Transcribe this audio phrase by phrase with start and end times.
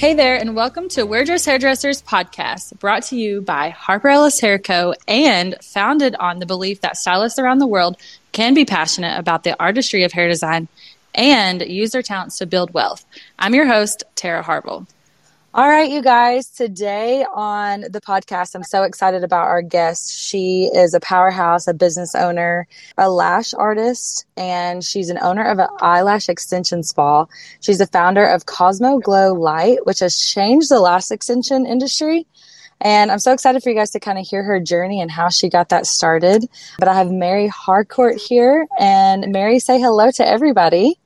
[0.00, 4.40] Hey there, and welcome to We're Just Hairdressers podcast, brought to you by Harper Ellis
[4.40, 4.94] Hair Co.
[5.06, 7.98] and founded on the belief that stylists around the world
[8.32, 10.68] can be passionate about the artistry of hair design
[11.14, 13.04] and use their talents to build wealth.
[13.38, 14.86] I'm your host, Tara Harville.
[15.52, 16.48] All right, you guys.
[16.48, 20.16] Today on the podcast, I'm so excited about our guest.
[20.16, 25.58] She is a powerhouse, a business owner, a lash artist, and she's an owner of
[25.58, 27.26] an eyelash extension spa.
[27.58, 32.28] She's the founder of Cosmo Glow Light, which has changed the lash extension industry.
[32.80, 35.30] And I'm so excited for you guys to kind of hear her journey and how
[35.30, 36.48] she got that started.
[36.78, 38.68] But I have Mary Harcourt here.
[38.78, 40.99] And Mary, say hello to everybody.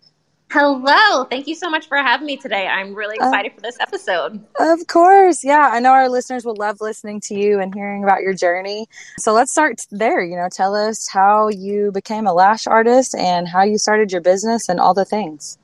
[0.55, 1.25] Hello.
[1.25, 2.69] Thank you so much for having me today.
[2.69, 4.41] I'm really uh, excited uh, for this episode.
[4.61, 5.43] Of course.
[5.43, 5.69] Yeah.
[5.73, 8.87] I know our listeners will love listening to you and hearing about your journey.
[9.19, 10.23] So let's start there.
[10.23, 14.21] You know, tell us how you became a lash artist and how you started your
[14.21, 15.59] business and all the things.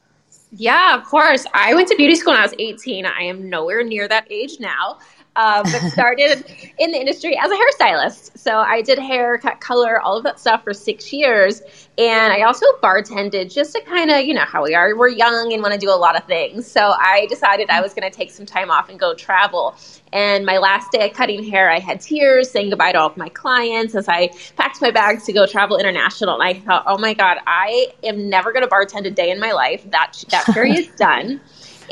[0.50, 1.46] Yeah, of course.
[1.54, 3.06] I went to beauty school when I was 18.
[3.06, 4.98] I am nowhere near that age now
[5.36, 6.44] uh, but started
[6.78, 8.38] in the industry as a hairstylist.
[8.38, 11.62] So I did hair, cut color, all of that stuff for six years.
[11.98, 14.96] And I also bartended just to kind of, you know, how we are.
[14.96, 16.66] We're young and want to do a lot of things.
[16.66, 19.76] So I decided I was going to take some time off and go travel.
[20.12, 23.16] And my last day of cutting hair, I had tears saying goodbye to all of
[23.16, 26.34] my clients as I packed my bags to go travel international.
[26.34, 29.38] And I thought, oh my God, I am never going to bartend a day in
[29.38, 29.88] my life.
[29.90, 31.40] That, that period's done.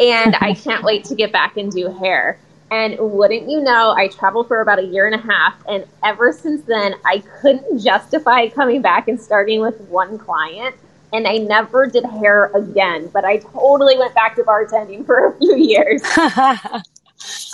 [0.00, 2.39] And I can't wait to get back and do hair.
[2.71, 5.55] And wouldn't you know, I traveled for about a year and a half.
[5.67, 10.77] And ever since then, I couldn't justify coming back and starting with one client.
[11.13, 15.39] And I never did hair again, but I totally went back to bartending for a
[15.39, 16.03] few years.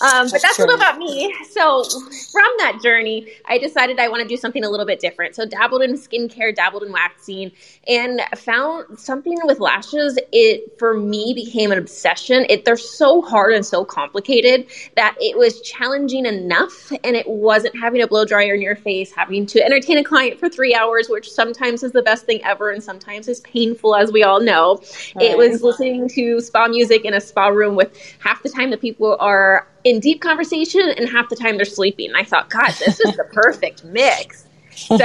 [0.02, 1.34] Um, but that's, a little about me.
[1.50, 5.34] So from that journey, I decided I want to do something a little bit different.
[5.34, 7.52] So dabbled in skincare, dabbled in waxing,
[7.88, 10.18] and found something with lashes.
[10.32, 12.44] It for me became an obsession.
[12.50, 14.66] It they're so hard and so complicated
[14.96, 19.12] that it was challenging enough, and it wasn't having a blow dryer in your face,
[19.12, 22.70] having to entertain a client for three hours, which sometimes is the best thing ever,
[22.70, 24.82] and sometimes is painful, as we all know.
[25.14, 25.30] Right.
[25.30, 28.76] It was listening to spa music in a spa room with half the time the
[28.76, 29.53] people are
[29.84, 32.12] in deep conversation and half the time they're sleeping.
[32.14, 34.46] I thought, God, this is the perfect mix.
[34.76, 34.96] So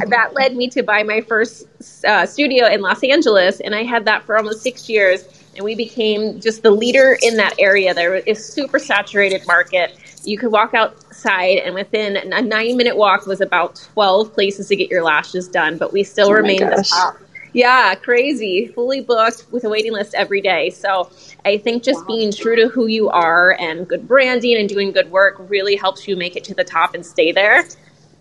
[0.08, 1.66] that led me to buy my first
[2.06, 5.24] uh, studio in Los Angeles, and I had that for almost six years.
[5.56, 7.92] And we became just the leader in that area.
[7.92, 9.98] There is a super saturated market.
[10.22, 14.76] You could walk outside, and within a nine minute walk was about 12 places to
[14.76, 17.18] get your lashes done, but we still oh remained the top
[17.58, 18.68] yeah, crazy.
[18.68, 20.70] Fully booked with a waiting list every day.
[20.70, 21.10] So
[21.44, 25.10] I think just being true to who you are and good branding and doing good
[25.10, 27.64] work really helps you make it to the top and stay there.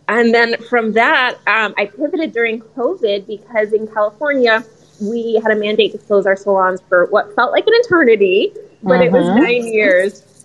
[0.08, 4.66] And then from that, um, I pivoted during COVID because in California,
[5.00, 9.04] we had a mandate to close our salons for what felt like an eternity, but
[9.04, 9.44] it was mm-hmm.
[9.44, 10.37] nine years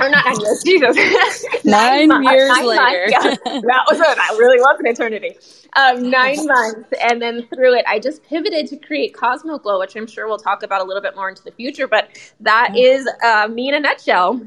[0.00, 1.44] or not nine years, Jesus.
[1.64, 3.06] nine, nine years nine later.
[3.10, 4.16] Months, yeah, that was it.
[4.16, 5.36] That really was an eternity.
[5.76, 6.88] Um, nine months.
[7.02, 10.38] And then through it, I just pivoted to create Cosmo Glow, which I'm sure we'll
[10.38, 11.86] talk about a little bit more into the future.
[11.86, 14.40] But that is uh, me in a nutshell.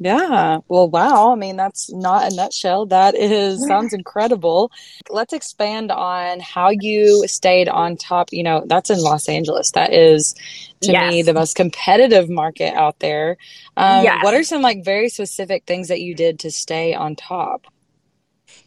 [0.00, 0.58] Yeah.
[0.68, 1.32] Well, wow.
[1.32, 2.86] I mean, that's not a nutshell.
[2.86, 4.70] That is sounds incredible.
[5.10, 8.32] Let's expand on how you stayed on top.
[8.32, 9.72] You know, that's in Los Angeles.
[9.72, 10.34] That is
[10.82, 11.10] to yes.
[11.10, 13.38] me the most competitive market out there.
[13.76, 14.22] Um, yes.
[14.22, 17.66] What are some like very specific things that you did to stay on top?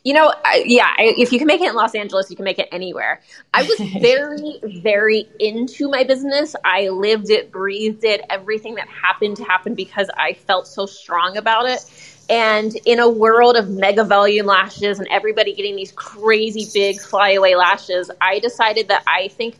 [0.03, 2.45] You know, I, yeah, I, if you can make it in Los Angeles, you can
[2.45, 3.21] make it anywhere.
[3.53, 6.55] I was very, very into my business.
[6.65, 8.21] I lived it, breathed it.
[8.29, 11.85] Everything that happened happened because I felt so strong about it.
[12.29, 17.55] And in a world of mega volume lashes and everybody getting these crazy big flyaway
[17.55, 19.57] lashes, I decided that I think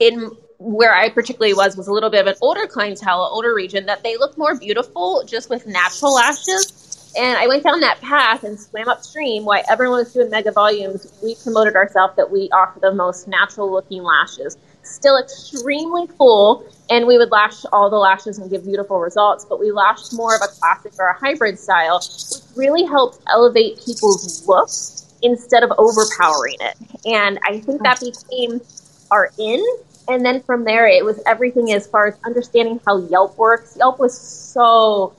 [0.00, 3.86] in where I particularly was was a little bit of an older clientele, older region,
[3.86, 6.85] that they look more beautiful just with natural lashes
[7.18, 11.12] and I went down that path and swam upstream while everyone was doing mega volumes.
[11.22, 14.56] We promoted ourselves that we offer the most natural looking lashes.
[14.82, 19.58] Still extremely full, and we would lash all the lashes and give beautiful results, but
[19.58, 24.46] we lashed more of a classic or a hybrid style, which really helped elevate people's
[24.46, 26.76] looks instead of overpowering it.
[27.06, 28.60] And I think that became
[29.10, 29.64] our in.
[30.08, 33.76] And then from there, it was everything as far as understanding how Yelp works.
[33.76, 35.14] Yelp was so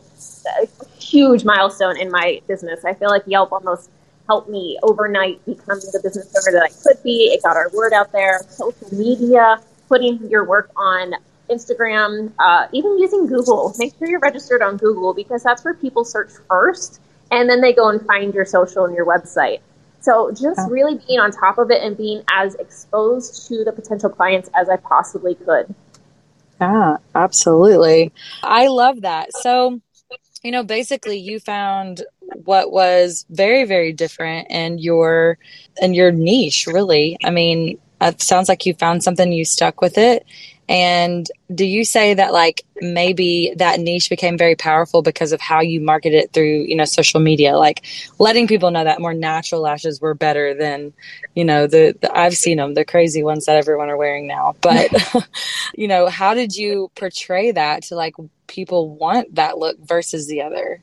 [1.10, 2.86] huge milestone in my business.
[2.86, 3.90] I feel like Yelp almost
[4.28, 7.32] helped me overnight become the business owner that I could be.
[7.34, 8.42] It got our word out there.
[8.50, 11.14] Social media, putting your work on
[11.50, 13.74] Instagram, uh, even using Google.
[13.78, 17.00] Make sure you're registered on Google because that's where people search first,
[17.32, 19.62] and then they go and find your social and your website.
[20.02, 24.10] So just really being on top of it and being as exposed to the potential
[24.10, 25.74] clients as I possibly could.
[26.62, 28.12] Yeah, absolutely.
[28.44, 29.34] I love that.
[29.34, 29.82] So
[30.44, 32.04] you know, basically you found
[32.46, 35.38] what was very, very different in your
[35.82, 37.18] in your niche, really.
[37.24, 40.26] I mean, it sounds like you found something, you stuck with it.
[40.70, 45.62] And do you say that like maybe that niche became very powerful because of how
[45.62, 47.86] you marketed it through, you know, social media, like
[48.20, 50.92] letting people know that more natural lashes were better than,
[51.36, 54.56] you know, the, the I've seen them, the crazy ones that everyone are wearing now.
[54.60, 54.92] But,
[55.76, 58.16] you know, how did you portray that to like
[58.48, 60.82] people want that look versus the other?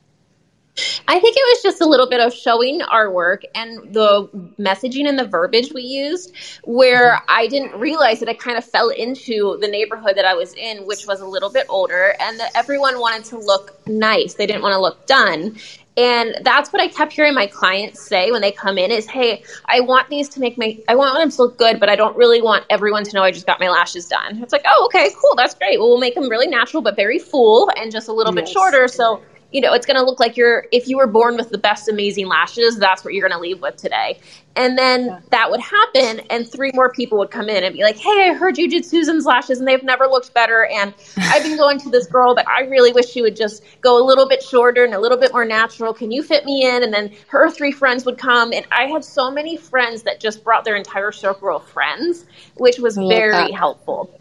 [1.07, 4.29] I think it was just a little bit of showing our work and the
[4.59, 6.35] messaging and the verbiage we used,
[6.65, 7.25] where mm-hmm.
[7.29, 10.85] I didn't realize that I kind of fell into the neighborhood that I was in,
[10.87, 14.35] which was a little bit older, and that everyone wanted to look nice.
[14.35, 15.57] They didn't want to look done.
[15.97, 19.45] And that's what I kept hearing my clients say when they come in is, hey,
[19.67, 22.17] I want these to make my, I want them to look good, but I don't
[22.17, 24.43] really want everyone to know I just got my lashes done.
[24.43, 25.79] It's like, oh, okay, cool, that's great.
[25.79, 28.47] Well, we'll make them really natural, but very full and just a little yes.
[28.47, 28.89] bit shorter.
[28.89, 29.23] So
[29.55, 31.89] you know, it's going to look like you're, if you were born with the best
[31.89, 34.19] amazing lashes, that's what you're going to leave with today.
[34.57, 35.21] And then yeah.
[35.31, 38.35] that would happen, and three more people would come in and be like, Hey, I
[38.35, 40.67] heard you did Susan's lashes, and they've never looked better.
[40.67, 43.97] And I've been going to this girl, but I really wish she would just go
[43.97, 45.95] a little bit shorter and a little bit more natural.
[45.95, 46.83] Can you fit me in?
[46.83, 48.53] And then her three friends would come.
[48.53, 52.27] And I had so many friends that just brought their entire circle of friends,
[52.57, 53.55] which was very that.
[53.55, 54.21] helpful.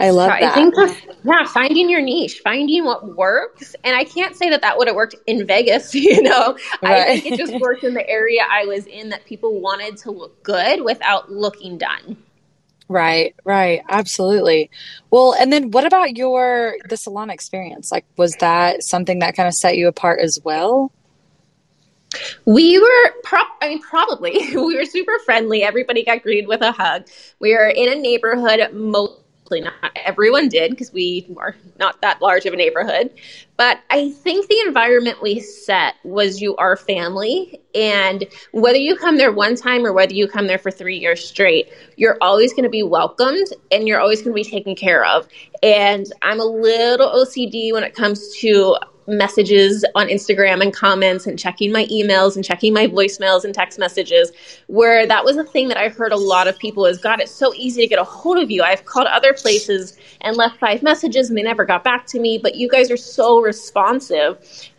[0.00, 0.42] I love that.
[0.42, 0.74] I think
[1.24, 3.74] yeah, finding your niche, finding what works.
[3.82, 6.56] And I can't say that that would have worked in Vegas, you know.
[6.82, 7.08] Right.
[7.08, 10.10] I think it just worked in the area I was in that people wanted to
[10.10, 12.16] look good without looking done.
[12.88, 13.82] Right, right.
[13.88, 14.70] Absolutely.
[15.10, 17.92] Well, and then what about your the salon experience?
[17.92, 20.92] Like was that something that kind of set you apart as well?
[22.46, 24.40] We were, pro- I mean, probably.
[24.54, 25.62] We were super friendly.
[25.62, 27.06] Everybody got greeted with a hug.
[27.38, 28.72] We were in a neighborhood.
[28.72, 33.10] Most not everyone did because we are not that large of a neighborhood.
[33.56, 37.60] But I think the environment we set was you are family.
[37.74, 41.26] And whether you come there one time or whether you come there for three years
[41.26, 45.04] straight, you're always going to be welcomed and you're always going to be taken care
[45.04, 45.26] of.
[45.62, 48.76] And I'm a little OCD when it comes to
[49.08, 53.78] messages on Instagram and comments and checking my emails and checking my voicemails and text
[53.78, 54.30] messages,
[54.66, 57.32] where that was a thing that I heard a lot of people is, God, it's
[57.32, 58.62] so easy to get a hold of you.
[58.62, 62.38] I've called other places and left five messages and they never got back to me,
[62.38, 64.38] but you guys are so responsive.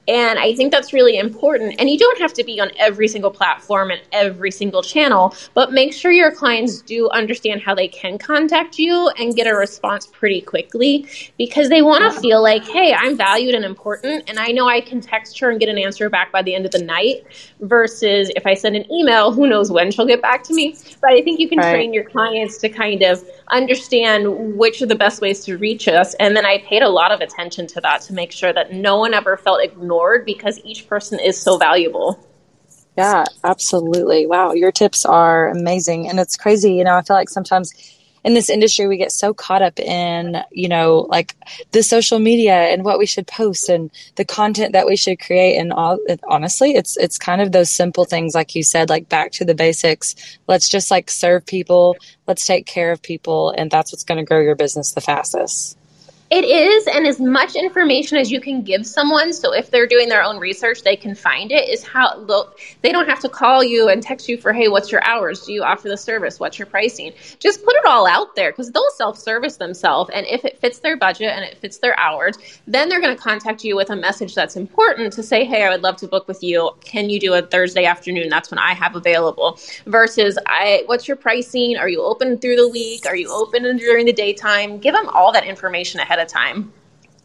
[0.09, 1.75] And I think that's really important.
[1.77, 5.71] And you don't have to be on every single platform and every single channel, but
[5.71, 10.07] make sure your clients do understand how they can contact you and get a response
[10.07, 11.05] pretty quickly
[11.37, 14.27] because they want to feel like, hey, I'm valued and important.
[14.27, 16.65] And I know I can text her and get an answer back by the end
[16.65, 17.27] of the night
[17.59, 20.75] versus if I send an email, who knows when she'll get back to me.
[21.01, 21.71] But I think you can right.
[21.71, 26.15] train your clients to kind of understand which are the best ways to reach us.
[26.15, 28.97] And then I paid a lot of attention to that to make sure that no
[28.97, 32.19] one ever felt ignored because each person is so valuable.
[32.97, 34.27] Yeah, absolutely.
[34.27, 36.09] Wow, your tips are amazing.
[36.09, 36.73] And it's crazy.
[36.73, 37.73] You know, I feel like sometimes
[38.23, 41.35] in this industry we get so caught up in you know like
[41.71, 45.57] the social media and what we should post and the content that we should create
[45.57, 49.07] and all it, honestly it's it's kind of those simple things like you said like
[49.07, 51.95] back to the basics let's just like serve people
[52.27, 55.78] let's take care of people and that's what's going to grow your business the fastest
[56.31, 60.09] it is, and as much information as you can give someone, so if they're doing
[60.09, 61.67] their own research, they can find it.
[61.67, 62.23] Is how
[62.81, 65.45] they don't have to call you and text you for, hey, what's your hours?
[65.45, 66.39] Do you offer the service?
[66.39, 67.13] What's your pricing?
[67.39, 70.97] Just put it all out there because they'll self-service themselves, and if it fits their
[70.97, 74.35] budget and it fits their hours, then they're going to contact you with a message
[74.35, 76.69] that's important to say, hey, I would love to book with you.
[76.81, 78.29] Can you do a Thursday afternoon?
[78.29, 79.59] That's when I have available.
[79.87, 81.75] Versus, I, what's your pricing?
[81.77, 83.07] Are you open through the week?
[83.07, 84.77] Are you open during the daytime?
[84.77, 86.73] Give them all that information ahead ahead of time.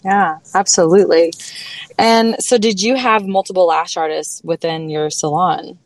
[0.04, 1.32] Yeah, absolutely.
[1.98, 5.78] And so, did you have multiple lash artists within your salon?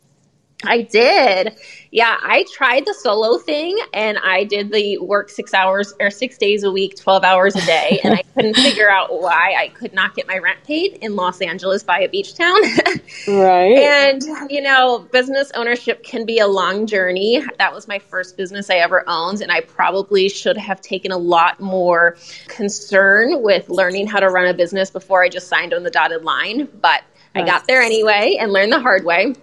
[0.65, 1.57] I did.
[1.91, 6.37] Yeah, I tried the solo thing and I did the work six hours or six
[6.37, 8.01] days a week, 12 hours a day.
[8.03, 11.41] And I couldn't figure out why I could not get my rent paid in Los
[11.41, 12.61] Angeles by a beach town.
[13.27, 13.77] right.
[13.77, 17.41] And, you know, business ownership can be a long journey.
[17.57, 19.41] That was my first business I ever owned.
[19.41, 24.47] And I probably should have taken a lot more concern with learning how to run
[24.47, 26.67] a business before I just signed on the dotted line.
[26.81, 29.35] But I got there anyway and learned the hard way.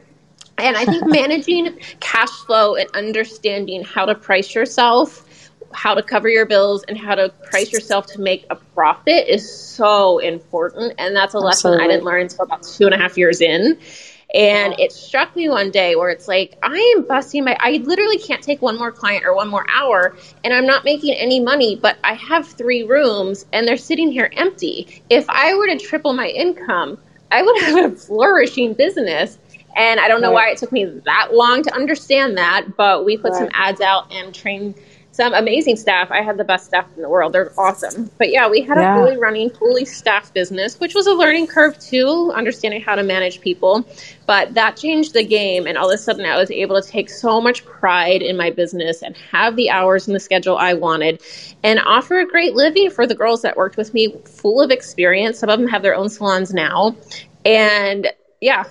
[0.58, 6.28] And I think managing cash flow and understanding how to price yourself, how to cover
[6.28, 10.94] your bills, and how to price yourself to make a profit is so important.
[10.98, 11.84] And that's a lesson Absolutely.
[11.84, 13.78] I didn't learn until about two and a half years in.
[14.34, 18.18] And it struck me one day where it's like, I am busting my, I literally
[18.18, 21.76] can't take one more client or one more hour and I'm not making any money,
[21.76, 25.02] but I have three rooms and they're sitting here empty.
[25.08, 26.98] If I were to triple my income,
[27.30, 29.38] I would have a flourishing business.
[29.76, 33.16] And I don't know why it took me that long to understand that, but we
[33.16, 33.38] put right.
[33.40, 34.74] some ads out and trained
[35.16, 36.10] some amazing staff.
[36.10, 37.32] I had the best staff in the world.
[37.32, 38.10] They're awesome.
[38.18, 38.94] But yeah, we had yeah.
[38.94, 43.02] a fully running, fully staffed business, which was a learning curve too, understanding how to
[43.02, 43.86] manage people.
[44.26, 45.66] But that changed the game.
[45.66, 48.50] And all of a sudden, I was able to take so much pride in my
[48.50, 51.22] business and have the hours and the schedule I wanted
[51.62, 55.38] and offer a great living for the girls that worked with me, full of experience.
[55.38, 56.94] Some of them have their own salons now.
[57.46, 58.08] And
[58.42, 58.64] yeah,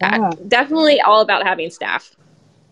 [0.00, 0.30] yeah.
[0.48, 2.14] definitely all about having staff.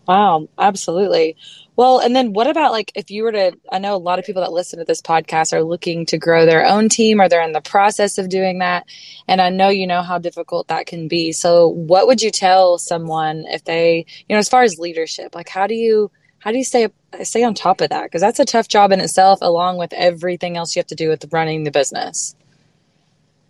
[0.07, 1.37] Wow, absolutely.
[1.75, 4.25] Well, and then what about like if you were to, I know a lot of
[4.25, 7.41] people that listen to this podcast are looking to grow their own team or they're
[7.41, 8.85] in the process of doing that.
[9.27, 11.31] And I know you know how difficult that can be.
[11.31, 15.49] So, what would you tell someone if they, you know, as far as leadership, like
[15.49, 16.89] how do you, how do you stay
[17.23, 18.03] stay on top of that?
[18.03, 21.09] Because that's a tough job in itself, along with everything else you have to do
[21.09, 22.35] with running the business.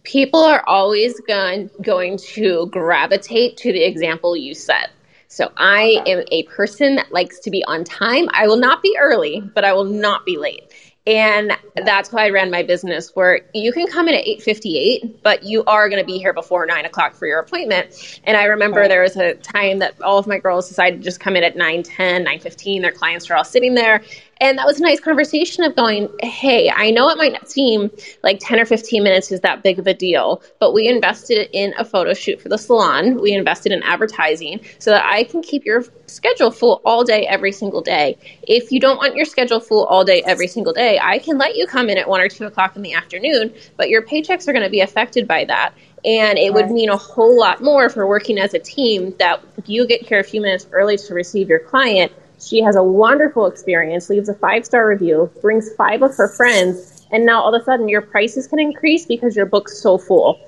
[0.03, 4.89] People are always going going to gravitate to the example you set.
[5.27, 8.27] So I am a person that likes to be on time.
[8.33, 10.73] I will not be early, but I will not be late.
[11.07, 11.51] And
[11.83, 15.63] that's why I ran my business where you can come in at 8.58, but you
[15.63, 18.19] are going to be here before 9 o'clock for your appointment.
[18.23, 21.19] And I remember there was a time that all of my girls decided to just
[21.19, 22.81] come in at 9.10, 9.15.
[22.81, 24.03] Their clients were all sitting there.
[24.41, 27.91] And that was a nice conversation of going, hey, I know it might not seem
[28.23, 31.75] like 10 or 15 minutes is that big of a deal, but we invested in
[31.77, 33.21] a photo shoot for the salon.
[33.21, 37.51] We invested in advertising so that I can keep your schedule full all day, every
[37.51, 38.17] single day.
[38.41, 41.55] If you don't want your schedule full all day, every single day, I can let
[41.55, 44.53] you come in at one or two o'clock in the afternoon, but your paychecks are
[44.53, 45.75] going to be affected by that.
[46.03, 49.85] And it would mean a whole lot more for working as a team that you
[49.85, 54.09] get here a few minutes early to receive your client she has a wonderful experience,
[54.09, 57.65] leaves a five star review, brings five of her friends, and now all of a
[57.65, 60.39] sudden your prices can increase because your book's so full.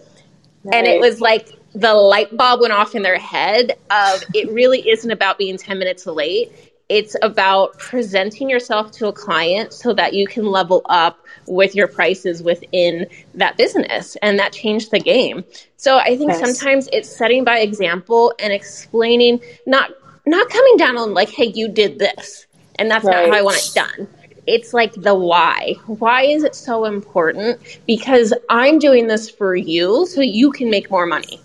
[0.63, 0.75] Right.
[0.75, 4.87] And it was like the light bulb went off in their head of it really
[4.89, 6.51] isn't about being 10 minutes late.
[6.89, 11.87] It's about presenting yourself to a client so that you can level up with your
[11.87, 14.15] prices within that business.
[14.21, 15.43] And that changed the game.
[15.77, 16.39] So I think yes.
[16.39, 19.91] sometimes it's setting by example and explaining, not
[20.25, 23.27] not coming down on like, hey, you did this, and that's right.
[23.27, 24.07] not how I want it done.
[24.45, 25.75] It's like the why.
[25.85, 27.59] Why is it so important?
[27.87, 31.39] Because I'm doing this for you so you can make more money.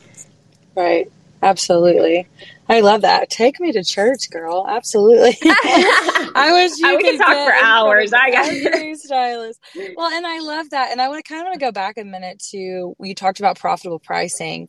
[0.74, 1.10] Right.
[1.42, 2.26] Absolutely.
[2.68, 3.30] I love that.
[3.30, 4.66] Take me to church, girl.
[4.68, 5.38] Absolutely.
[5.42, 8.12] I wish you I, could, talk for hours.
[8.12, 9.60] I got stylist.
[9.96, 10.90] Well, and I love that.
[10.90, 13.38] And I want to kind of want to go back a minute to you talked
[13.38, 14.68] about profitable pricing.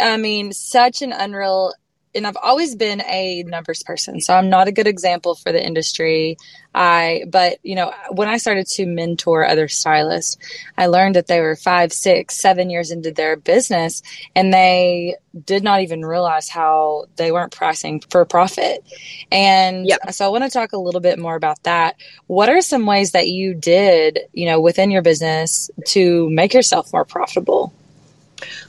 [0.00, 1.74] I mean, such an unreal
[2.14, 5.64] and I've always been a numbers person, so I'm not a good example for the
[5.64, 6.36] industry.
[6.74, 10.36] I, but you know, when I started to mentor other stylists,
[10.76, 14.02] I learned that they were five, six, seven years into their business,
[14.34, 18.84] and they did not even realize how they weren't pricing for profit.
[19.32, 20.12] And yep.
[20.12, 21.96] so I want to talk a little bit more about that.
[22.26, 26.92] What are some ways that you did, you know, within your business to make yourself
[26.92, 27.72] more profitable?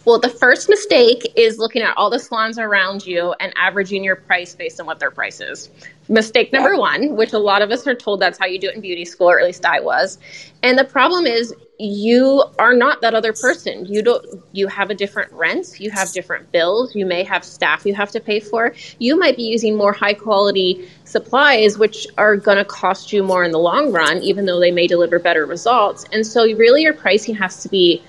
[0.05, 4.15] Well, the first mistake is looking at all the salons around you and averaging your
[4.15, 5.69] price based on what their price is.
[6.07, 8.75] Mistake number one, which a lot of us are told that's how you do it
[8.75, 10.19] in beauty school, or at least I was.
[10.61, 13.85] And the problem is you are not that other person.
[13.85, 17.85] You don't you have a different rent, you have different bills, you may have staff
[17.85, 18.73] you have to pay for.
[18.99, 23.43] You might be using more high quality supplies which are going to cost you more
[23.43, 26.05] in the long run even though they may deliver better results.
[26.11, 28.03] And so really your pricing has to be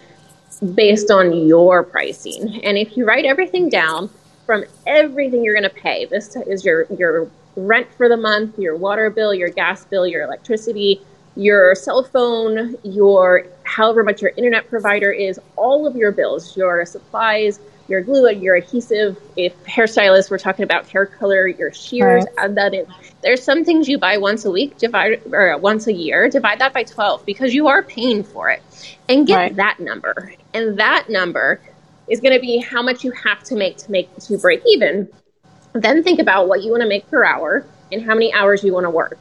[0.60, 2.60] based on your pricing.
[2.64, 4.10] And if you write everything down
[4.44, 8.76] from everything you're going to pay, this is your your rent for the month, your
[8.76, 11.00] water bill, your gas bill, your electricity,
[11.36, 16.84] your cell phone, your however much your internet provider is, all of your bills, your
[16.86, 19.18] supplies, your glue, your adhesive.
[19.36, 22.34] If hairstylists, we're talking about hair color, your shears, right.
[22.38, 22.86] add that in.
[23.26, 26.72] There's some things you buy once a week, divide or once a year, divide that
[26.72, 28.62] by 12 because you are paying for it,
[29.08, 29.56] and get right.
[29.56, 30.32] that number.
[30.54, 31.60] And that number
[32.06, 35.08] is going to be how much you have to make to make to break even.
[35.72, 38.72] Then think about what you want to make per hour and how many hours you
[38.72, 39.18] want to work.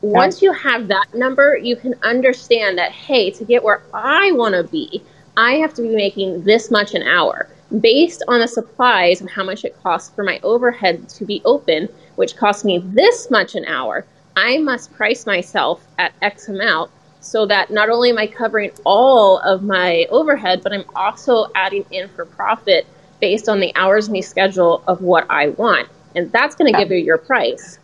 [0.00, 4.54] Once you have that number, you can understand that hey, to get where I want
[4.54, 5.02] to be,
[5.36, 7.46] I have to be making this much an hour
[7.80, 11.90] based on the supplies and how much it costs for my overhead to be open,
[12.18, 14.04] which costs me this much an hour,
[14.36, 19.38] I must price myself at X amount so that not only am I covering all
[19.38, 22.86] of my overhead, but I'm also adding in for profit
[23.20, 25.88] based on the hours in the schedule of what I want.
[26.16, 26.84] And that's going to yeah.
[26.84, 27.78] give you your price.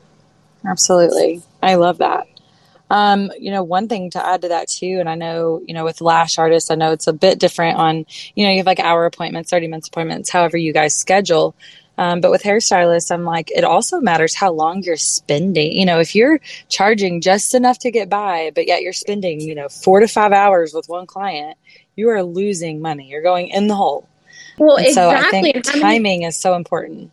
[0.67, 1.43] Absolutely.
[1.63, 2.27] I love that.
[2.91, 5.85] Um, you know, one thing to add to that too, and I know, you know,
[5.85, 8.81] with lash artists, I know it's a bit different on, you know, you have like
[8.81, 11.55] hour appointments, 30 minutes appointments, however you guys schedule.
[11.97, 15.73] Um, but with hairstylists, I'm like, it also matters how long you're spending.
[15.73, 19.55] You know, if you're charging just enough to get by, but yet you're spending, you
[19.55, 21.57] know, four to five hours with one client,
[21.97, 23.09] you are losing money.
[23.09, 24.09] You're going in the hole.
[24.59, 25.23] Well, and exactly.
[25.31, 27.13] So I think timing is so important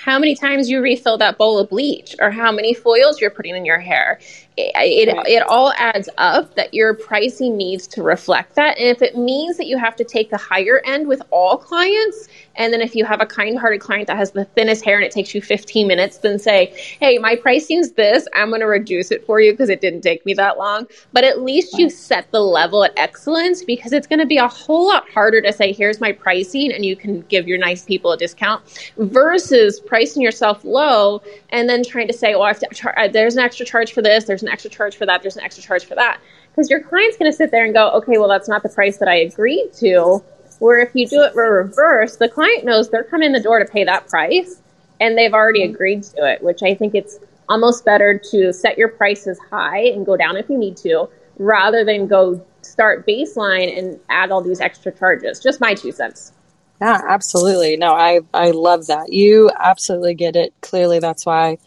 [0.00, 3.54] how many times you refill that bowl of bleach or how many foils you're putting
[3.54, 4.18] in your hair.
[4.56, 8.78] It, it, it, all adds up that your pricing needs to reflect that.
[8.78, 12.28] And if it means that you have to take the higher end with all clients,
[12.56, 15.04] and then if you have a kind hearted client that has the thinnest hair and
[15.04, 18.26] it takes you 15 minutes, then say, hey, my pricing's this.
[18.34, 20.86] I'm going to reduce it for you because it didn't take me that long.
[21.12, 24.48] But at least you set the level at excellence because it's going to be a
[24.48, 28.12] whole lot harder to say, here's my pricing and you can give your nice people
[28.12, 32.68] a discount versus pricing yourself low and then trying to say, oh, I have to
[32.74, 35.36] char- uh, there's an extra charge for this, there's an extra charge for that, there's
[35.36, 36.20] an extra charge for that.
[36.50, 38.96] Because your client's going to sit there and go, okay, well, that's not the price
[38.98, 40.22] that I agreed to
[40.60, 43.64] where if you do it reverse, the client knows they're coming in the door to
[43.64, 44.62] pay that price
[45.00, 48.88] and they've already agreed to it, which I think it's almost better to set your
[48.88, 53.98] prices high and go down if you need to rather than go start baseline and
[54.08, 55.40] add all these extra charges.
[55.40, 56.32] Just my two cents.
[56.80, 57.76] Yeah, absolutely.
[57.76, 59.12] No, I I love that.
[59.12, 60.54] You absolutely get it.
[60.62, 61.58] Clearly that's why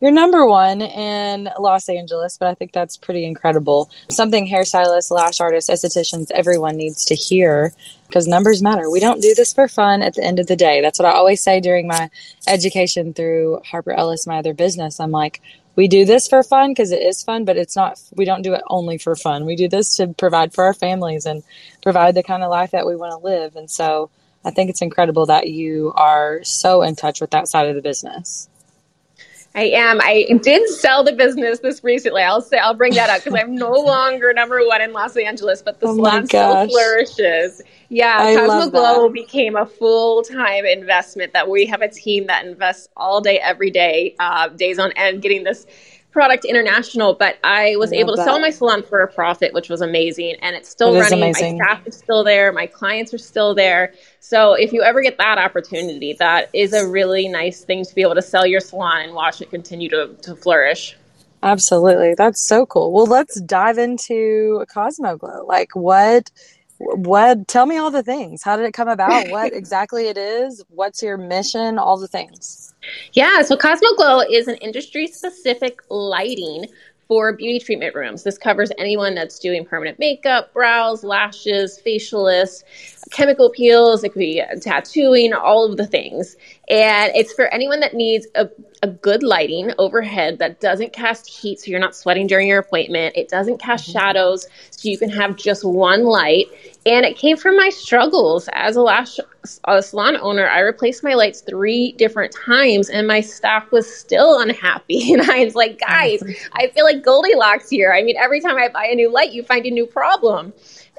[0.00, 3.90] you're number one in Los Angeles, but I think that's pretty incredible.
[4.10, 7.72] Something hairstylists, lash artists, estheticians, everyone needs to hear
[8.06, 8.90] because numbers matter.
[8.90, 10.80] We don't do this for fun at the end of the day.
[10.80, 12.10] That's what I always say during my
[12.46, 15.00] education through Harper Ellis, my other business.
[15.00, 15.40] I'm like,
[15.76, 18.54] we do this for fun because it is fun, but it's not, we don't do
[18.54, 19.44] it only for fun.
[19.44, 21.42] We do this to provide for our families and
[21.82, 23.56] provide the kind of life that we want to live.
[23.56, 24.10] And so
[24.44, 27.82] I think it's incredible that you are so in touch with that side of the
[27.82, 28.48] business.
[29.56, 30.02] I am.
[30.02, 32.22] I did sell the business this recently.
[32.22, 35.62] I'll say I'll bring that up because I'm no longer number one in Los Angeles,
[35.62, 37.62] but the oh salon still flourishes.
[37.88, 41.32] Yeah, I Cosmo Glow became a full time investment.
[41.32, 45.22] That we have a team that invests all day, every day, uh, days on end,
[45.22, 45.64] getting this
[46.16, 48.24] product international, but I was I able to that.
[48.24, 50.36] sell my salon for a profit, which was amazing.
[50.40, 51.20] And it's still running.
[51.20, 52.52] My staff is still there.
[52.52, 53.92] My clients are still there.
[54.20, 58.00] So if you ever get that opportunity, that is a really nice thing to be
[58.00, 60.96] able to sell your salon and watch it continue to, to flourish.
[61.42, 62.14] Absolutely.
[62.14, 62.94] That's so cool.
[62.94, 65.44] Well, let's dive into Cosmo Glow.
[65.44, 66.30] Like what
[66.78, 68.42] what tell me all the things.
[68.42, 69.28] How did it come about?
[69.28, 70.64] What exactly it is?
[70.70, 71.78] What's your mission?
[71.78, 72.65] All the things.
[73.12, 76.66] Yeah, so Cosmo Glow is an industry specific lighting
[77.08, 78.22] for beauty treatment rooms.
[78.22, 82.64] This covers anyone that's doing permanent makeup, brows, lashes, facialists,
[83.10, 86.36] chemical peels, it could be tattooing, all of the things.
[86.68, 88.48] And it's for anyone that needs a,
[88.82, 93.16] a good lighting overhead that doesn't cast heat so you're not sweating during your appointment.
[93.16, 93.98] It doesn't cast mm-hmm.
[93.98, 96.46] shadows so you can have just one light.
[96.84, 99.18] And it came from my struggles as a lash
[99.64, 100.48] a salon owner.
[100.48, 105.12] I replaced my lights three different times and my staff was still unhappy.
[105.16, 107.92] And I was like, guys, I feel like Goldilocks here.
[107.92, 110.52] I mean, every time I buy a new light, you find a new problem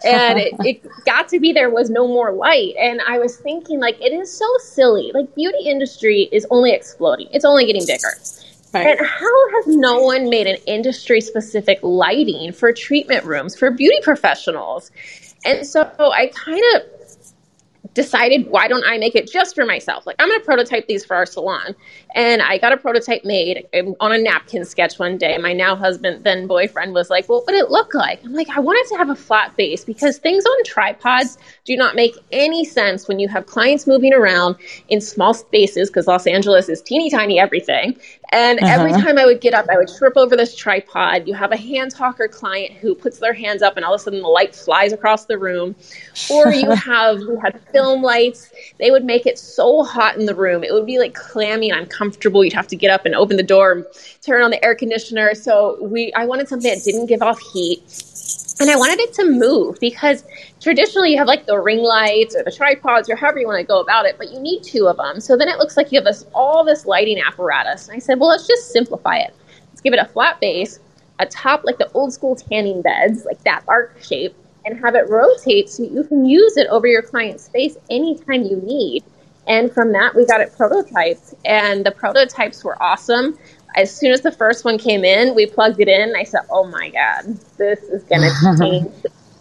[0.03, 2.75] and it, it, got to be there was no more light.
[2.79, 5.12] And i was thinking like it is so silly.
[5.13, 7.27] Like beauty industry is only exploding.
[7.31, 8.10] It's only getting bigger.
[8.73, 8.99] Right.
[8.99, 13.99] and how has no one made an industry specific lighting for treatment rooms for beauty
[14.01, 14.91] professionals?
[15.45, 16.96] And so i kind of
[17.93, 20.05] decided why don't I make it just for myself?
[20.05, 21.75] Like I'm going to prototype these for our salon.
[22.15, 25.37] And I got a prototype made um, on a napkin sketch one day.
[25.37, 28.49] My now husband, then boyfriend was like, "Well, what would it look like?" I'm like,
[28.49, 32.63] "I wanted to have a flat base because things on tripods do not make any
[32.65, 34.55] sense when you have clients moving around
[34.89, 37.97] in small spaces because Los Angeles is teeny tiny everything.
[38.29, 38.73] And uh-huh.
[38.73, 41.27] every time I would get up, I would trip over this tripod.
[41.27, 44.03] You have a hand talker client who puts their hands up and all of a
[44.03, 45.75] sudden the light flies across the room.
[46.29, 48.51] Or you have, we had film lights.
[48.79, 50.63] They would make it so hot in the room.
[50.63, 52.43] It would be like clammy and uncomfortable.
[52.43, 53.85] You'd have to get up and open the door and
[54.21, 55.33] turn on the air conditioner.
[55.33, 57.81] So we, I wanted something that didn't give off heat
[58.59, 60.23] and I wanted it to move because
[60.67, 63.65] traditionally you have like the ring lights or the tripods or however you want to
[63.65, 65.21] go about it, but you need two of them.
[65.21, 67.88] So then it looks like you have this all this lighting apparatus.
[67.88, 69.34] And I said, well, let's just simplify it.
[69.69, 70.80] Let's give it a flat base,
[71.19, 75.08] a top like the old school tanning beds, like that arc shape, and have it
[75.08, 79.06] rotate so you can use it over your client's face anytime you need.
[79.47, 83.38] And from that, we got it prototyped, and the prototypes were awesome
[83.77, 86.15] as soon as the first one came in, we plugged it in.
[86.15, 88.91] I said, "Oh my god, this is going to change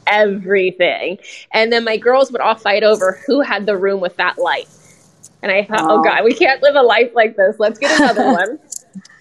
[0.06, 1.18] everything.
[1.52, 4.68] And then my girls would all fight over who had the room with that light.
[5.42, 7.56] And I thought, oh, oh God, we can't live a life like this.
[7.58, 8.58] Let's get another one.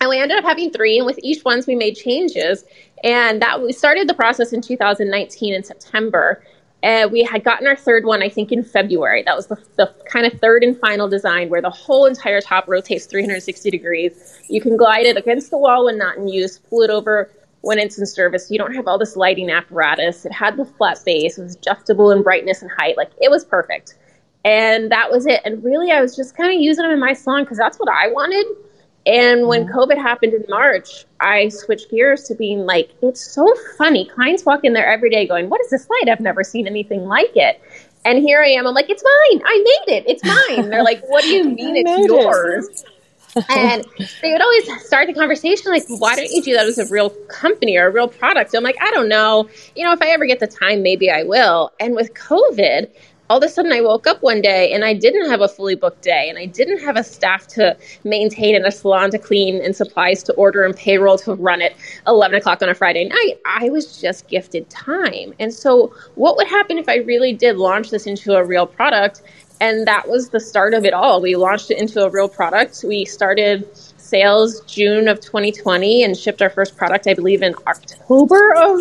[0.01, 2.65] And we ended up having three, and with each ones we made changes.
[3.03, 6.43] And that we started the process in 2019 in September.
[6.83, 9.23] And we had gotten our third one, I think, in February.
[9.23, 12.67] That was the, the kind of third and final design where the whole entire top
[12.67, 14.39] rotates 360 degrees.
[14.49, 17.31] You can glide it against the wall when not in use, pull it over
[17.65, 18.51] when it's in service.
[18.51, 20.23] You don't have all this lighting apparatus.
[20.23, 22.95] It had the flat base, it was adjustable in brightness and height.
[22.95, 23.95] Like it was perfect.
[24.43, 25.41] And that was it.
[25.43, 27.89] And really, I was just kind of using them in my salon because that's what
[27.89, 28.45] I wanted.
[29.07, 29.75] And when mm-hmm.
[29.75, 34.05] COVID happened in March, I switched gears to being like, it's so funny.
[34.13, 36.11] Clients walk in there every day going, What is this light?
[36.11, 37.59] I've never seen anything like it.
[38.05, 38.67] And here I am.
[38.67, 39.41] I'm like, It's mine.
[39.43, 40.03] I made it.
[40.07, 40.69] It's mine.
[40.69, 42.67] They're like, What do you mean it's yours?
[42.67, 42.83] It.
[43.49, 43.85] And
[44.21, 47.09] they would always start the conversation like, why don't you do that as a real
[47.27, 48.53] company or a real product?
[48.53, 49.49] I'm like, I don't know.
[49.75, 51.71] You know, if I ever get the time, maybe I will.
[51.79, 52.89] And with COVID,
[53.29, 55.75] all of a sudden I woke up one day and I didn't have a fully
[55.75, 59.63] booked day and I didn't have a staff to maintain and a salon to clean
[59.63, 61.73] and supplies to order and payroll to run at
[62.07, 63.39] 11 o'clock on a Friday night.
[63.45, 65.33] I was just gifted time.
[65.39, 69.23] And so, what would happen if I really did launch this into a real product?
[69.61, 71.21] And that was the start of it all.
[71.21, 72.83] We launched it into a real product.
[72.87, 78.53] We started sales June of 2020 and shipped our first product, I believe, in October
[78.53, 78.79] of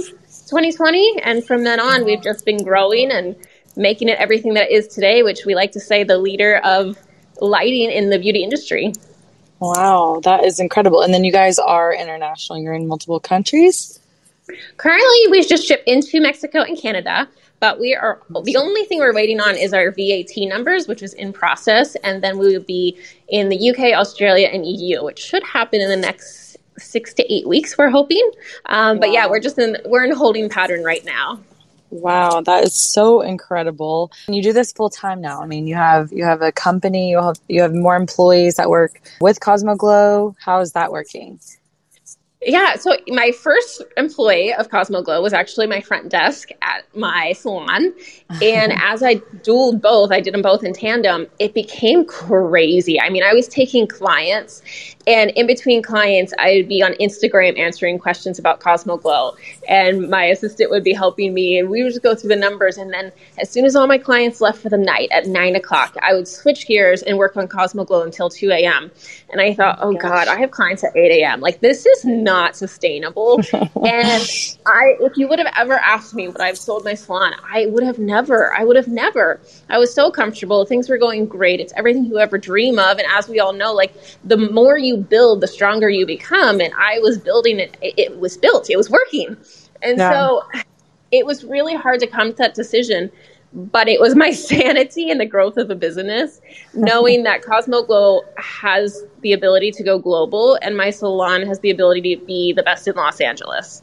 [0.49, 1.21] 2020.
[1.23, 3.37] And from then on, we've just been growing and
[3.77, 6.99] making it everything that it is today, which we like to say the leader of
[7.41, 8.93] lighting in the beauty industry.
[9.61, 11.01] Wow, that is incredible.
[11.01, 13.99] And then you guys are international, you're in multiple countries?
[14.77, 17.29] Currently, we just ship into Mexico and Canada,
[17.64, 21.14] but we are the only thing we're waiting on is our VAT numbers, which is
[21.14, 22.98] in process, and then we will be
[23.29, 27.48] in the UK, Australia, and EU, which should happen in the next six to eight
[27.48, 27.79] weeks.
[27.79, 28.31] We're hoping,
[28.66, 29.00] um, wow.
[29.00, 31.40] but yeah, we're just in we're in holding pattern right now.
[31.88, 34.12] Wow, that is so incredible.
[34.27, 35.40] And you do this full time now.
[35.40, 38.68] I mean, you have you have a company, you have you have more employees that
[38.68, 40.35] work with Cosmoglow.
[40.38, 41.40] How is that working?
[42.47, 47.33] Yeah, so my first employee of Cosmo Glow was actually my front desk at my
[47.33, 47.93] salon.
[48.43, 53.01] And as I dualed both, I did them both in tandem, it became crazy.
[53.01, 54.61] I mean, I was taking clients
[55.07, 59.37] and in between clients, I'd be on Instagram answering questions about Cosmo Glow
[59.69, 62.77] and my assistant would be helping me, and we would just go through the numbers.
[62.77, 65.97] And then, as soon as all my clients left for the night at nine o'clock,
[66.03, 68.91] I would switch gears and work on Cosmo Glow until two a.m.
[69.31, 71.41] And I thought, oh, oh God, I have clients at eight a.m.
[71.41, 73.40] Like this is not sustainable.
[73.53, 77.66] and I, if you would have ever asked me what I've sold my salon, I
[77.66, 78.55] would have never.
[78.55, 79.40] I would have never.
[79.68, 80.64] I was so comfortable.
[80.64, 81.61] Things were going great.
[81.61, 82.99] It's everything you ever dream of.
[82.99, 83.94] And as we all know, like
[84.25, 86.61] the more you build, the stronger you become.
[86.61, 89.37] And I was building it, it was built, it was working.
[89.83, 90.11] And yeah.
[90.11, 90.42] so
[91.11, 93.11] it was really hard to come to that decision.
[93.55, 96.40] But it was my sanity and the growth of a business,
[96.75, 102.17] knowing that Cosmoglow has the ability to go global and my salon has the ability
[102.17, 103.83] to be the best in Los Angeles.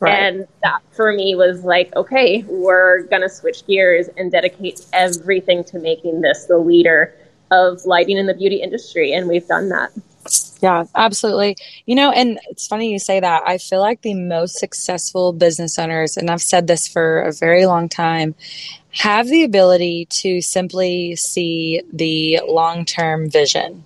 [0.00, 0.14] Right.
[0.14, 5.62] And that for me was like, okay, we're going to switch gears and dedicate everything
[5.64, 7.14] to making this the leader
[7.50, 9.12] of lighting in the beauty industry.
[9.12, 9.90] And we've done that.
[10.62, 11.56] Yeah, absolutely.
[11.86, 13.42] You know, and it's funny you say that.
[13.46, 17.66] I feel like the most successful business owners, and I've said this for a very
[17.66, 18.34] long time,
[18.92, 23.84] have the ability to simply see the long term vision.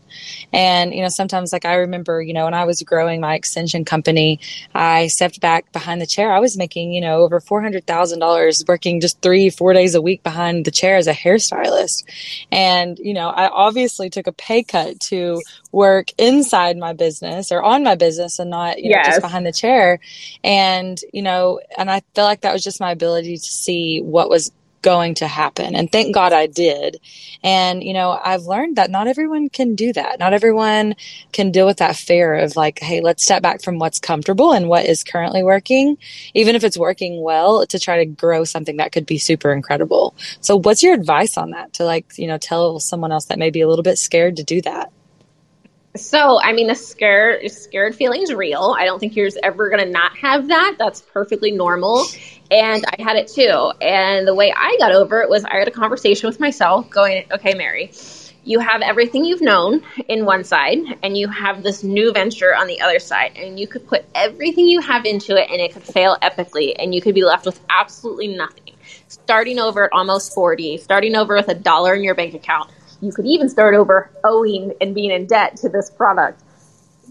[0.52, 3.84] And, you know, sometimes like I remember, you know, when I was growing my extension
[3.84, 4.38] company,
[4.72, 6.32] I stepped back behind the chair.
[6.32, 10.64] I was making, you know, over $400,000 working just three, four days a week behind
[10.64, 12.04] the chair as a hairstylist.
[12.52, 17.62] And, you know, I obviously took a pay cut to work inside my business or
[17.62, 19.06] on my business and not, you know, yes.
[19.06, 19.98] just behind the chair.
[20.44, 24.30] And, you know, and I feel like that was just my ability to see what
[24.30, 24.52] was
[24.84, 25.74] going to happen.
[25.74, 27.00] And thank God I did.
[27.42, 30.18] And, you know, I've learned that not everyone can do that.
[30.20, 30.94] Not everyone
[31.32, 34.68] can deal with that fear of like, hey, let's step back from what's comfortable and
[34.68, 35.96] what is currently working,
[36.34, 40.14] even if it's working well, to try to grow something that could be super incredible.
[40.40, 43.50] So, what's your advice on that to like, you know, tell someone else that may
[43.50, 44.92] be a little bit scared to do that?
[45.96, 48.74] So, I mean, the scared scared feeling is real.
[48.76, 50.74] I don't think you're ever going to not have that.
[50.76, 52.04] That's perfectly normal.
[52.50, 53.72] And I had it too.
[53.80, 57.24] And the way I got over it was I had a conversation with myself going,
[57.32, 57.90] okay, Mary,
[58.44, 62.66] you have everything you've known in one side, and you have this new venture on
[62.66, 63.32] the other side.
[63.36, 66.94] And you could put everything you have into it, and it could fail epically, and
[66.94, 68.74] you could be left with absolutely nothing.
[69.08, 72.70] Starting over at almost 40, starting over with a dollar in your bank account.
[73.00, 76.42] You could even start over owing and being in debt to this product.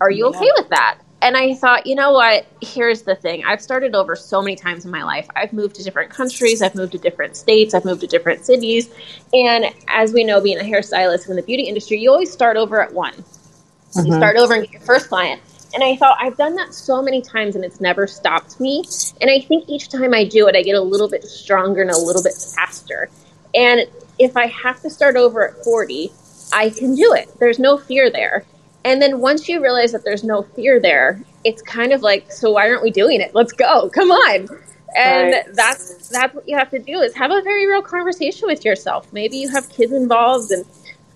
[0.01, 0.99] Are you okay with that?
[1.23, 2.45] And I thought, you know what?
[2.61, 3.45] Here's the thing.
[3.45, 5.25] I've started over so many times in my life.
[5.37, 8.93] I've moved to different countries, I've moved to different states, I've moved to different cities.
[9.31, 12.81] And as we know, being a hairstylist in the beauty industry, you always start over
[12.81, 13.13] at one.
[13.13, 14.07] Mm-hmm.
[14.07, 15.41] You start over and get your first client.
[15.73, 18.83] And I thought, I've done that so many times and it's never stopped me.
[19.21, 21.89] And I think each time I do it, I get a little bit stronger and
[21.89, 23.09] a little bit faster.
[23.55, 23.87] And
[24.19, 26.11] if I have to start over at 40,
[26.51, 27.29] I can do it.
[27.39, 28.45] There's no fear there.
[28.85, 32.51] And then once you realize that there's no fear there, it's kind of like, so
[32.51, 33.33] why aren't we doing it?
[33.33, 33.89] Let's go.
[33.89, 34.47] Come on.
[34.95, 35.45] And right.
[35.53, 39.11] that's that's what you have to do is have a very real conversation with yourself.
[39.11, 40.65] Maybe you have kids involved and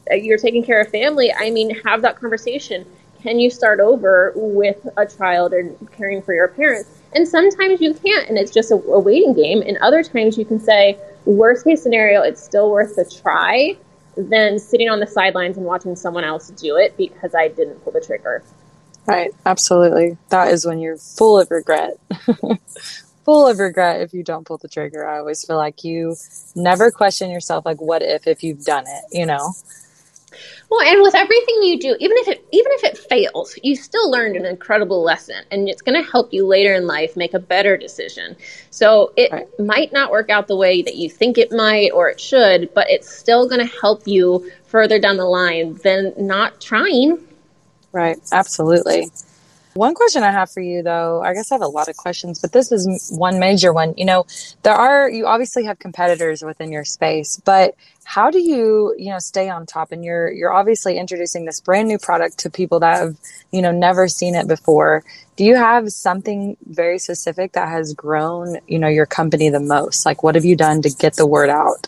[0.09, 1.31] uh, you're taking care of family.
[1.31, 2.85] I mean, have that conversation.
[3.21, 6.89] Can you start over with a child and caring for your parents?
[7.13, 9.61] And sometimes you can't, and it's just a, a waiting game.
[9.61, 13.75] And other times you can say, worst case scenario, it's still worth the try
[14.17, 17.93] than sitting on the sidelines and watching someone else do it because I didn't pull
[17.93, 18.43] the trigger.
[19.05, 20.17] Right, absolutely.
[20.29, 21.93] That is when you're full of regret.
[23.25, 25.07] full of regret if you don't pull the trigger.
[25.07, 26.15] I always feel like you
[26.55, 29.53] never question yourself like what if if you've done it, you know?
[30.69, 34.11] Well, and with everything you do, even if it even if it fails, you still
[34.11, 37.39] learned an incredible lesson, and it's going to help you later in life make a
[37.39, 38.35] better decision.
[38.69, 39.47] So it right.
[39.59, 42.89] might not work out the way that you think it might or it should, but
[42.89, 47.25] it's still going to help you further down the line than not trying.
[47.93, 48.17] Right.
[48.33, 49.09] Absolutely.
[49.77, 52.39] One question I have for you, though, I guess I have a lot of questions,
[52.39, 53.93] but this is one major one.
[53.95, 54.25] You know,
[54.63, 59.19] there are, you obviously have competitors within your space, but how do you, you know,
[59.19, 59.91] stay on top?
[59.91, 63.17] And you're, you're obviously introducing this brand new product to people that have,
[63.51, 65.03] you know, never seen it before.
[65.35, 70.07] Do you have something very specific that has grown, you know, your company the most?
[70.07, 71.85] Like, what have you done to get the word out?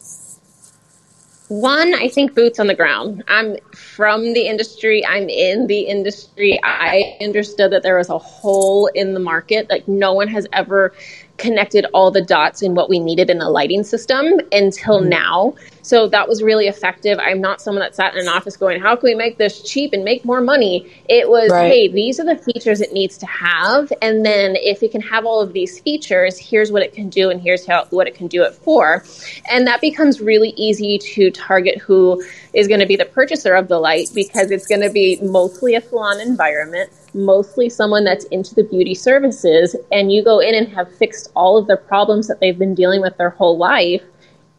[1.50, 3.24] One, I think boots on the ground.
[3.28, 5.04] I'm from the industry.
[5.04, 6.60] I'm in the industry.
[6.64, 9.68] I understood that there was a hole in the market.
[9.68, 10.94] Like no one has ever
[11.40, 15.10] connected all the dots in what we needed in the lighting system until mm-hmm.
[15.10, 15.56] now.
[15.82, 17.18] So that was really effective.
[17.20, 19.92] I'm not someone that sat in an office going, how can we make this cheap
[19.94, 20.86] and make more money?
[21.10, 21.72] It was, right.
[21.72, 23.92] hey, these are the features it needs to have.
[24.02, 27.32] And then if it can have all of these features, here's what it can do
[27.32, 29.04] and here's how what it can do it for.
[29.50, 32.24] And that becomes really easy to target who
[32.54, 35.74] is going to be the purchaser of the light because it's going to be mostly
[35.76, 40.68] a salon environment mostly someone that's into the beauty services and you go in and
[40.70, 44.04] have fixed all of the problems that they've been dealing with their whole life,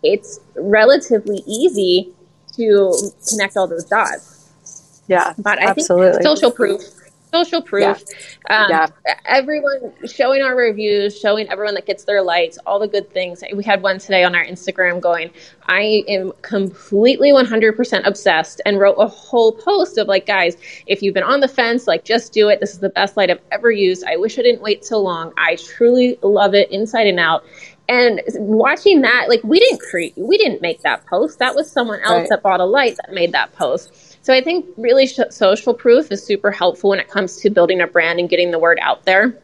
[0.02, 2.12] it's relatively easy
[2.56, 2.92] to
[3.28, 5.02] connect all those dots.
[5.08, 6.12] Yeah, but I absolutely.
[6.12, 6.82] think social proof
[7.30, 8.02] social proof.
[8.48, 8.64] Yeah.
[8.64, 8.86] Um, yeah.
[9.26, 13.42] Everyone showing our reviews, showing everyone that gets their lights, all the good things.
[13.54, 15.30] We had one today on our Instagram going,
[15.66, 21.14] I am completely 100% obsessed and wrote a whole post of like, guys, if you've
[21.14, 22.60] been on the fence, like just do it.
[22.60, 24.04] This is the best light I've ever used.
[24.04, 25.32] I wish I didn't wait so long.
[25.36, 27.44] I truly love it inside and out.
[27.88, 31.40] And watching that, like we didn't create, we didn't make that post.
[31.40, 32.28] That was someone else right.
[32.30, 34.09] that bought a light that made that post.
[34.22, 37.80] So I think really sh- social proof is super helpful when it comes to building
[37.80, 39.40] a brand and getting the word out there.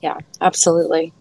[0.00, 1.12] Yeah, absolutely.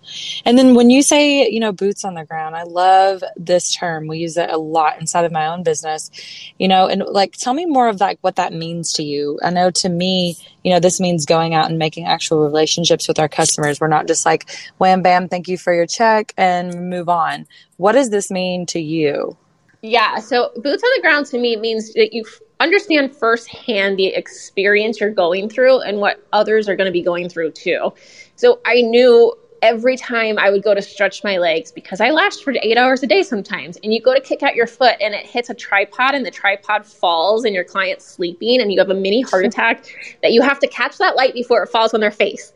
[0.45, 4.06] And then when you say, you know, boots on the ground, I love this term.
[4.06, 6.12] We use it a lot inside of my own business,
[6.60, 9.39] you know, and like tell me more of like what that means to you.
[9.43, 13.17] I know to me, you know, this means going out and making actual relationships with
[13.17, 13.80] our customers.
[13.82, 14.47] We're not just like
[14.78, 17.47] wham bam, thank you for your check and move on.
[17.78, 19.36] What does this mean to you?
[19.82, 22.26] Yeah, so boots on the ground to me means that you
[22.60, 27.30] understand firsthand the experience you're going through and what others are going to be going
[27.30, 27.93] through too.
[28.36, 32.43] So I knew every time I would go to stretch my legs because I lashed
[32.43, 33.78] for eight hours a day sometimes.
[33.84, 36.32] And you go to kick out your foot and it hits a tripod and the
[36.32, 39.86] tripod falls and your client's sleeping and you have a mini heart attack
[40.22, 42.54] that you have to catch that light before it falls on their face.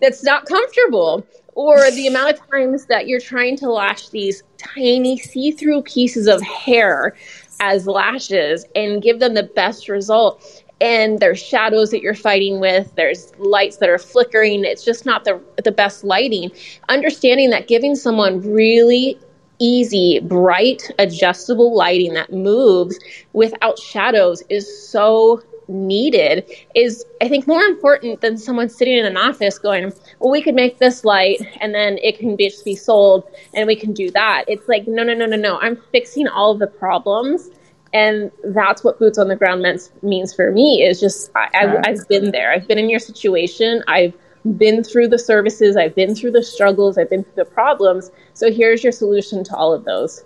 [0.00, 1.26] That's not comfortable.
[1.54, 6.26] Or the amount of times that you're trying to lash these tiny see through pieces
[6.26, 7.14] of hair
[7.60, 10.64] as lashes and give them the best result.
[10.80, 12.94] And there's shadows that you're fighting with.
[12.96, 14.64] There's lights that are flickering.
[14.64, 16.50] It's just not the the best lighting.
[16.88, 19.18] Understanding that giving someone really
[19.60, 22.98] easy bright adjustable lighting that moves
[23.34, 29.16] without shadows is so needed is I think more important than someone sitting in an
[29.16, 32.76] office going, well, we could make this light and then it can be, just be
[32.76, 34.44] sold and we can do that.
[34.48, 35.58] It's like, no, no, no, no, no.
[35.60, 37.50] I'm fixing all of the problems.
[37.92, 41.90] And that's what boots on the ground means, means for me is just, I, I,
[41.90, 42.52] I've been there.
[42.52, 43.82] I've been in your situation.
[43.88, 44.14] I've
[44.56, 45.76] been through the services.
[45.76, 46.98] I've been through the struggles.
[46.98, 48.12] I've been through the problems.
[48.32, 50.24] So here's your solution to all of those.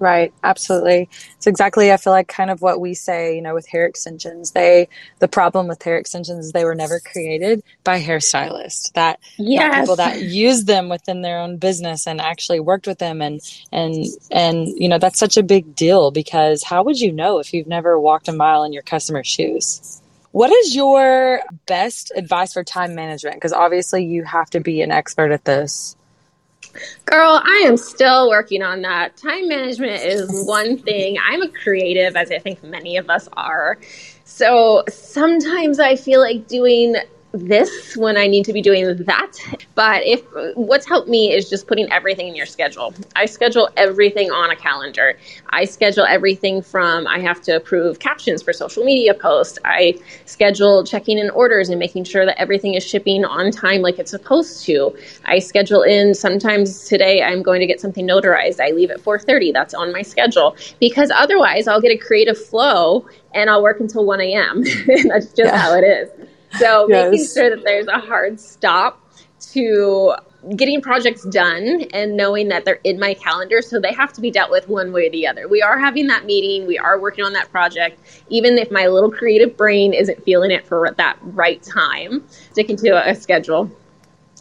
[0.00, 1.08] Right, absolutely.
[1.36, 4.52] It's exactly I feel like kind of what we say, you know, with hair extensions.
[4.52, 8.92] They the problem with hair extensions is they were never created by hairstylists.
[8.92, 9.80] That yes.
[9.80, 13.40] people that use them within their own business and actually worked with them and
[13.72, 17.52] and and you know, that's such a big deal because how would you know if
[17.52, 20.00] you've never walked a mile in your customer's shoes?
[20.30, 23.36] What is your best advice for time management?
[23.36, 25.96] Because obviously you have to be an expert at this.
[27.04, 29.16] Girl, I am still working on that.
[29.16, 31.16] Time management is one thing.
[31.24, 33.78] I'm a creative, as I think many of us are.
[34.24, 36.96] So sometimes I feel like doing
[37.32, 39.32] this when I need to be doing that.
[39.74, 42.94] But if what's helped me is just putting everything in your schedule.
[43.16, 45.18] I schedule everything on a calendar.
[45.50, 49.58] I schedule everything from I have to approve captions for social media posts.
[49.64, 53.98] I schedule checking in orders and making sure that everything is shipping on time like
[53.98, 54.96] it's supposed to.
[55.26, 58.58] I schedule in sometimes today I'm going to get something notarized.
[58.58, 59.52] I leave at 4:30.
[59.52, 64.06] That's on my schedule because otherwise I'll get a creative flow and I'll work until
[64.06, 64.62] 1 a.m.
[65.08, 65.56] That's just yeah.
[65.56, 66.27] how it is.
[66.56, 67.10] So yes.
[67.10, 69.04] making sure that there's a hard stop
[69.52, 70.14] to
[70.56, 74.30] getting projects done and knowing that they're in my calendar so they have to be
[74.30, 75.48] dealt with one way or the other.
[75.48, 79.10] We are having that meeting, we are working on that project even if my little
[79.10, 82.24] creative brain isn't feeling it for that right time.
[82.52, 83.70] Sticking to a schedule.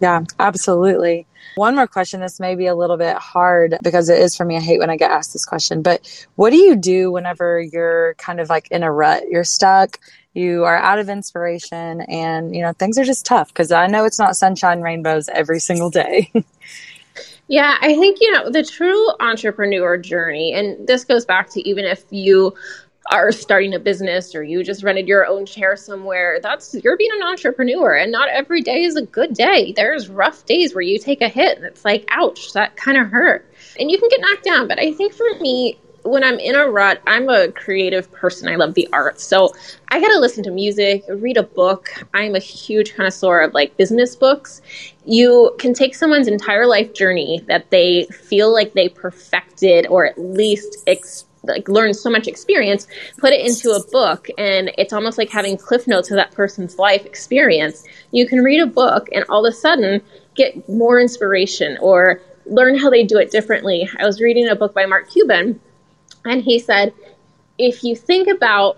[0.02, 1.26] Yeah, absolutely.
[1.56, 2.22] One more question.
[2.22, 4.58] This may be a little bit hard because it is for me.
[4.58, 8.14] I hate when I get asked this question, but what do you do whenever you're
[8.16, 9.24] kind of like in a rut?
[9.30, 10.00] You're stuck,
[10.38, 14.06] you are out of inspiration, and you know, things are just tough because I know
[14.06, 16.32] it's not sunshine rainbows every single day.
[17.50, 21.86] Yeah, I think, you know, the true entrepreneur journey, and this goes back to even
[21.86, 22.54] if you
[23.10, 27.12] are starting a business or you just rented your own chair somewhere, that's you're being
[27.16, 29.72] an entrepreneur and not every day is a good day.
[29.76, 33.08] There's rough days where you take a hit and it's like, ouch, that kind of
[33.08, 33.50] hurt.
[33.80, 34.68] And you can get knocked down.
[34.68, 38.48] But I think for me, when I'm in a rut, I'm a creative person.
[38.48, 39.24] I love the arts.
[39.24, 39.54] So
[39.90, 41.90] I got to listen to music, read a book.
[42.14, 44.62] I'm a huge connoisseur of like business books.
[45.06, 50.20] You can take someone's entire life journey that they feel like they perfected or at
[50.20, 50.88] least
[51.44, 52.88] like learn so much experience,
[53.20, 56.78] put it into a book, and it's almost like having cliff notes of that person's
[56.78, 57.84] life experience.
[58.12, 60.02] You can read a book and all of a sudden
[60.36, 63.90] get more inspiration or learn how they do it differently.
[64.00, 65.60] I was reading a book by Mark Cuban,
[66.28, 66.94] and he said,
[67.58, 68.78] if you think about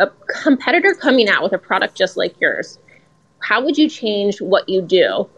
[0.00, 0.08] a
[0.42, 2.78] competitor coming out with a product just like yours,
[3.40, 5.28] how would you change what you do?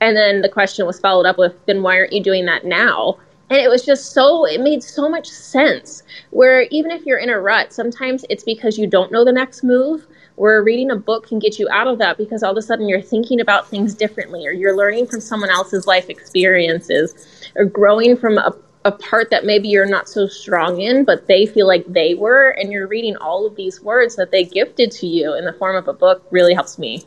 [0.00, 3.18] And then the question was followed up with, then why aren't you doing that now?
[3.48, 6.02] And it was just so, it made so much sense.
[6.30, 9.62] Where even if you're in a rut, sometimes it's because you don't know the next
[9.62, 10.06] move.
[10.34, 12.88] Where reading a book can get you out of that because all of a sudden
[12.88, 18.16] you're thinking about things differently, or you're learning from someone else's life experiences, or growing
[18.16, 18.54] from a,
[18.86, 22.50] a part that maybe you're not so strong in, but they feel like they were.
[22.50, 25.74] And you're reading all of these words that they gifted to you in the form
[25.74, 27.04] of a book really helps me.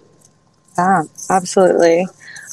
[0.77, 2.05] Yeah, absolutely.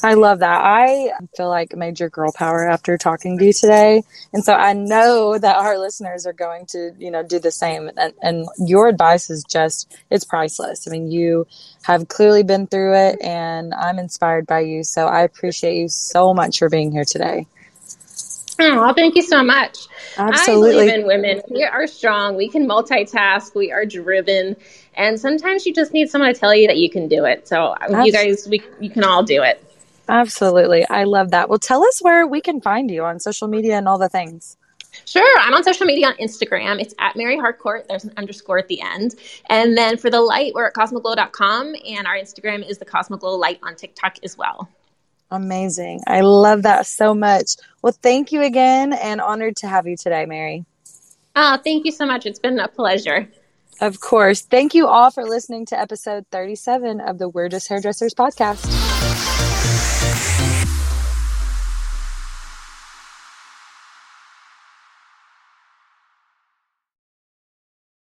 [0.03, 0.61] I love that.
[0.63, 4.03] I feel like major girl power after talking to you today.
[4.31, 7.89] And so I know that our listeners are going to, you know, do the same.
[7.97, 10.87] And, and your advice is just, it's priceless.
[10.87, 11.47] I mean, you
[11.81, 14.83] have clearly been through it and I'm inspired by you.
[14.83, 17.47] So I appreciate you so much for being here today.
[18.59, 19.87] Oh, thank you so much.
[20.17, 20.69] Absolutely.
[20.69, 21.41] I believe in women.
[21.49, 22.35] We are strong.
[22.35, 23.55] We can multitask.
[23.55, 24.55] We are driven.
[24.95, 27.47] And sometimes you just need someone to tell you that you can do it.
[27.47, 28.05] So Absolutely.
[28.07, 29.63] you guys, we, you can all do it.
[30.09, 30.87] Absolutely.
[30.89, 31.49] I love that.
[31.49, 34.57] Well, tell us where we can find you on social media and all the things.
[35.05, 35.39] Sure.
[35.39, 36.81] I'm on social media on Instagram.
[36.81, 37.87] It's at Mary Harcourt.
[37.87, 39.15] There's an underscore at the end.
[39.49, 41.75] And then for the light, we're at cosmoglow.com.
[41.87, 44.69] And our Instagram is the Cosmoglow Light on TikTok as well.
[45.29, 46.01] Amazing.
[46.07, 47.51] I love that so much.
[47.81, 50.65] Well, thank you again and honored to have you today, Mary.
[51.35, 52.25] Oh, thank you so much.
[52.25, 53.27] It's been a pleasure.
[53.79, 54.41] Of course.
[54.41, 59.25] Thank you all for listening to episode 37 of the We're Just Hairdressers podcast.